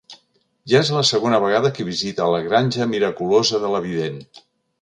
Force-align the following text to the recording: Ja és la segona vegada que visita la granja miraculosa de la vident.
Ja 0.71 0.79
és 0.85 0.89
la 0.95 1.03
segona 1.09 1.39
vegada 1.43 1.71
que 1.75 1.87
visita 1.91 2.31
la 2.37 2.41
granja 2.49 2.91
miraculosa 2.97 3.61
de 3.67 3.73
la 3.75 3.87
vident. 3.89 4.19